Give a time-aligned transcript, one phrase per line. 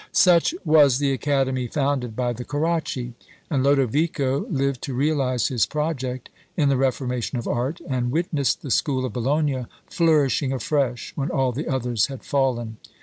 [0.11, 3.13] Such was the academy founded by the Caracci;
[3.51, 8.71] and Lodovico lived to realise his project in the reformation of art, and witnessed the
[8.71, 12.77] school of Bologna flourishing afresh when all the others had fallen.